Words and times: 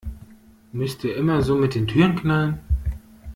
Müsst 0.73 1.03
ihr 1.03 1.15
immer 1.15 1.43
so 1.43 1.53
mit 1.55 1.75
den 1.75 1.85
Türen 1.85 2.15
knallen? 2.15 2.59